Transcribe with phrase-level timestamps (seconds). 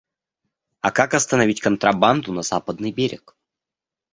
[0.81, 3.35] А как остановить контрабанду на Западный берег?